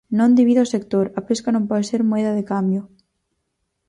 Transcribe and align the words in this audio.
Non 0.17 0.35
divida 0.39 0.65
o 0.65 0.71
sector, 0.75 1.05
a 1.19 1.21
pesca 1.27 1.49
non 1.53 1.67
pode 1.69 1.83
ser 1.89 2.01
moeda 2.11 2.31
de 2.37 2.47
cambio. 2.51 2.81